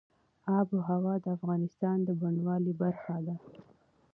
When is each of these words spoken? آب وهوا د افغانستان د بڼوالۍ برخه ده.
آب 0.57 0.67
وهوا 0.77 1.15
د 1.23 1.25
افغانستان 1.37 1.97
د 2.03 2.09
بڼوالۍ 2.19 2.73
برخه 2.81 3.15
ده. 3.27 3.35